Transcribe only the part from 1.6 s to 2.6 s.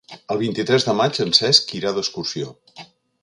irà d'excursió.